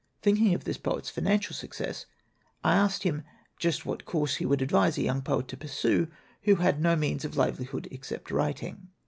Thinking 0.23 0.55
of 0.55 0.63
this 0.63 0.79
poet's 0.79 1.11
financial 1.11 1.53
success, 1.55 2.07
I 2.63 2.73
asked 2.73 3.03
him 3.03 3.21
just 3.59 3.85
what 3.85 4.03
course 4.03 4.37
he 4.37 4.47
would 4.47 4.63
advise 4.63 4.97
a 4.97 5.03
young 5.03 5.21
poet 5.21 5.47
to 5.49 5.57
pursue 5.57 6.07
who 6.41 6.55
had 6.55 6.81
no 6.81 6.95
means 6.95 7.23
of 7.23 7.33
liveli 7.35 7.67
hood 7.67 7.87
except 7.91 8.31
writing. 8.31 8.87